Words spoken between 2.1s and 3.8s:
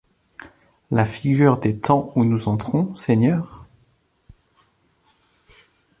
où nous entrons, Seigneur?